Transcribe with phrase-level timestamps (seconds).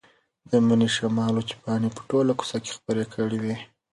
[0.49, 3.55] د مني شمال وچې پاڼې په ټوله کوڅه کې خپرې کړې وې.